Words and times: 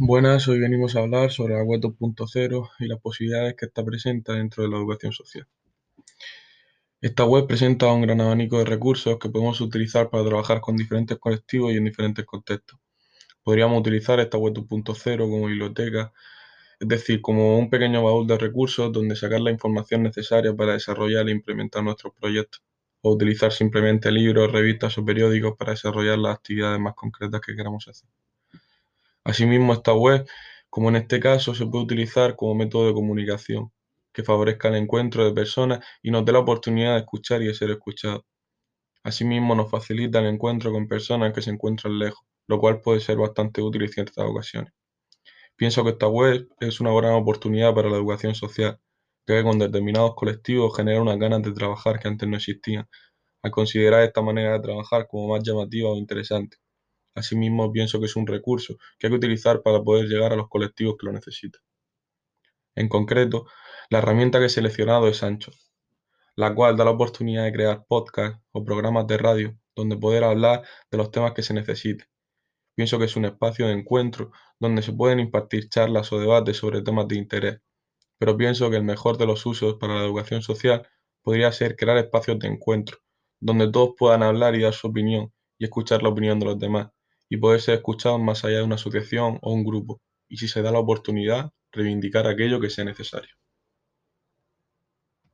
Buenas, 0.00 0.46
hoy 0.46 0.60
venimos 0.60 0.94
a 0.94 1.00
hablar 1.00 1.32
sobre 1.32 1.54
la 1.54 1.64
web 1.64 1.80
2.0 1.80 2.70
y 2.78 2.86
las 2.86 3.00
posibilidades 3.00 3.56
que 3.56 3.66
está 3.66 3.84
presenta 3.84 4.32
dentro 4.34 4.62
de 4.62 4.68
la 4.68 4.76
educación 4.76 5.12
social. 5.12 5.44
Esta 7.00 7.24
web 7.24 7.48
presenta 7.48 7.92
un 7.92 8.02
gran 8.02 8.20
abanico 8.20 8.58
de 8.58 8.64
recursos 8.64 9.18
que 9.18 9.28
podemos 9.28 9.60
utilizar 9.60 10.08
para 10.08 10.24
trabajar 10.24 10.60
con 10.60 10.76
diferentes 10.76 11.18
colectivos 11.18 11.72
y 11.72 11.78
en 11.78 11.84
diferentes 11.86 12.24
contextos. 12.24 12.78
Podríamos 13.42 13.80
utilizar 13.80 14.20
esta 14.20 14.38
web 14.38 14.54
2.0 14.54 15.18
como 15.28 15.46
biblioteca, 15.46 16.12
es 16.78 16.86
decir, 16.86 17.20
como 17.20 17.58
un 17.58 17.68
pequeño 17.68 18.04
baúl 18.04 18.24
de 18.28 18.38
recursos 18.38 18.92
donde 18.92 19.16
sacar 19.16 19.40
la 19.40 19.50
información 19.50 20.04
necesaria 20.04 20.54
para 20.54 20.74
desarrollar 20.74 21.28
e 21.28 21.32
implementar 21.32 21.82
nuestros 21.82 22.14
proyectos, 22.14 22.62
o 23.00 23.10
utilizar 23.12 23.50
simplemente 23.52 24.12
libros, 24.12 24.52
revistas 24.52 24.96
o 24.96 25.04
periódicos 25.04 25.56
para 25.58 25.72
desarrollar 25.72 26.18
las 26.18 26.36
actividades 26.36 26.78
más 26.78 26.94
concretas 26.94 27.40
que 27.40 27.56
queramos 27.56 27.88
hacer. 27.88 28.08
Asimismo, 29.24 29.74
esta 29.74 29.92
web, 29.94 30.26
como 30.70 30.88
en 30.88 30.96
este 30.96 31.20
caso, 31.20 31.54
se 31.54 31.66
puede 31.66 31.84
utilizar 31.84 32.34
como 32.36 32.56
método 32.56 32.88
de 32.88 32.94
comunicación 32.94 33.70
que 34.12 34.24
favorezca 34.24 34.68
el 34.68 34.74
encuentro 34.76 35.24
de 35.24 35.32
personas 35.32 35.84
y 36.02 36.10
nos 36.10 36.24
dé 36.24 36.32
la 36.32 36.40
oportunidad 36.40 36.94
de 36.94 37.00
escuchar 37.00 37.42
y 37.42 37.46
de 37.46 37.54
ser 37.54 37.70
escuchados. 37.70 38.22
Asimismo, 39.04 39.54
nos 39.56 39.70
facilita 39.70 40.20
el 40.20 40.26
encuentro 40.26 40.72
con 40.72 40.88
personas 40.88 41.32
que 41.34 41.42
se 41.42 41.50
encuentran 41.50 41.98
lejos, 41.98 42.24
lo 42.48 42.60
cual 42.60 42.80
puede 42.80 43.00
ser 43.00 43.18
bastante 43.18 43.62
útil 43.62 43.82
en 43.82 43.88
ciertas 43.90 44.24
ocasiones. 44.26 44.72
Pienso 45.56 45.84
que 45.84 45.90
esta 45.90 46.08
web 46.08 46.48
es 46.60 46.80
una 46.80 46.92
gran 46.94 47.14
oportunidad 47.14 47.74
para 47.74 47.90
la 47.90 47.96
educación 47.96 48.34
social, 48.34 48.80
ya 49.26 49.36
que 49.36 49.42
con 49.44 49.58
determinados 49.58 50.14
colectivos 50.14 50.76
genera 50.76 51.02
unas 51.02 51.18
ganas 51.18 51.42
de 51.42 51.52
trabajar 51.52 51.98
que 52.00 52.08
antes 52.08 52.28
no 52.28 52.36
existían, 52.36 52.88
al 53.42 53.50
considerar 53.52 54.02
esta 54.04 54.22
manera 54.22 54.54
de 54.54 54.60
trabajar 54.60 55.06
como 55.08 55.28
más 55.28 55.42
llamativa 55.44 55.90
o 55.90 55.96
interesante. 55.96 56.58
Asimismo, 57.18 57.72
pienso 57.72 57.98
que 58.00 58.06
es 58.06 58.16
un 58.16 58.26
recurso 58.26 58.76
que 58.98 59.06
hay 59.06 59.10
que 59.10 59.16
utilizar 59.16 59.62
para 59.62 59.82
poder 59.82 60.06
llegar 60.06 60.32
a 60.32 60.36
los 60.36 60.48
colectivos 60.48 60.96
que 60.98 61.06
lo 61.06 61.12
necesitan. 61.12 61.60
En 62.74 62.88
concreto, 62.88 63.46
la 63.90 63.98
herramienta 63.98 64.38
que 64.38 64.46
he 64.46 64.48
seleccionado 64.48 65.08
es 65.08 65.22
Ancho, 65.22 65.50
la 66.36 66.54
cual 66.54 66.76
da 66.76 66.84
la 66.84 66.92
oportunidad 66.92 67.44
de 67.44 67.52
crear 67.52 67.84
podcasts 67.88 68.40
o 68.52 68.64
programas 68.64 69.06
de 69.08 69.18
radio 69.18 69.58
donde 69.74 69.96
poder 69.96 70.24
hablar 70.24 70.62
de 70.90 70.98
los 70.98 71.10
temas 71.10 71.32
que 71.32 71.42
se 71.42 71.54
necesiten. 71.54 72.06
Pienso 72.76 72.98
que 73.00 73.06
es 73.06 73.16
un 73.16 73.24
espacio 73.24 73.66
de 73.66 73.72
encuentro 73.72 74.30
donde 74.60 74.82
se 74.82 74.92
pueden 74.92 75.18
impartir 75.18 75.68
charlas 75.68 76.12
o 76.12 76.20
debates 76.20 76.56
sobre 76.56 76.82
temas 76.82 77.08
de 77.08 77.16
interés, 77.16 77.60
pero 78.18 78.36
pienso 78.36 78.70
que 78.70 78.76
el 78.76 78.84
mejor 78.84 79.18
de 79.18 79.26
los 79.26 79.44
usos 79.46 79.74
para 79.74 79.96
la 79.96 80.04
educación 80.04 80.42
social 80.42 80.88
podría 81.22 81.50
ser 81.50 81.74
crear 81.74 81.98
espacios 81.98 82.38
de 82.38 82.46
encuentro, 82.46 82.98
donde 83.40 83.70
todos 83.70 83.94
puedan 83.98 84.22
hablar 84.22 84.54
y 84.54 84.62
dar 84.62 84.74
su 84.74 84.86
opinión 84.86 85.32
y 85.58 85.64
escuchar 85.64 86.04
la 86.04 86.10
opinión 86.10 86.38
de 86.38 86.46
los 86.46 86.58
demás, 86.58 86.90
y 87.28 87.36
poder 87.38 87.60
ser 87.60 87.76
escuchados 87.76 88.20
más 88.20 88.44
allá 88.44 88.58
de 88.58 88.64
una 88.64 88.76
asociación 88.76 89.38
o 89.42 89.52
un 89.52 89.64
grupo, 89.64 90.00
y 90.28 90.38
si 90.38 90.48
se 90.48 90.62
da 90.62 90.72
la 90.72 90.80
oportunidad, 90.80 91.50
reivindicar 91.72 92.26
aquello 92.26 92.60
que 92.60 92.70
sea 92.70 92.84
necesario. 92.84 93.34